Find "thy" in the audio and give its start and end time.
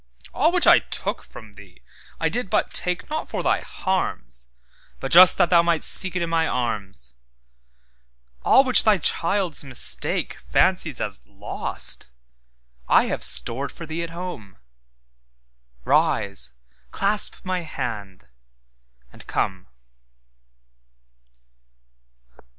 3.43-3.59, 8.83-8.97